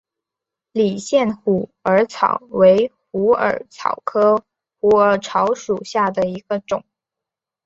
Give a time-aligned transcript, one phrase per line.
[0.71, 4.43] 理县虎耳草为虎耳草科
[4.79, 6.83] 虎耳草属下的一个种。